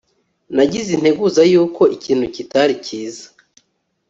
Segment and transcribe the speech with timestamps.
[0.55, 3.25] Nagize integuza yuko ikintu kitari cyiza